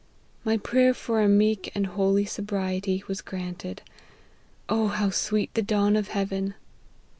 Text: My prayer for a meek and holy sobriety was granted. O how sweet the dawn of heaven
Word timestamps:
My 0.43 0.57
prayer 0.57 0.95
for 0.95 1.21
a 1.21 1.29
meek 1.29 1.71
and 1.75 1.85
holy 1.85 2.25
sobriety 2.25 3.03
was 3.07 3.21
granted. 3.21 3.83
O 4.67 4.87
how 4.87 5.11
sweet 5.11 5.53
the 5.53 5.61
dawn 5.61 5.95
of 5.95 6.07
heaven 6.07 6.55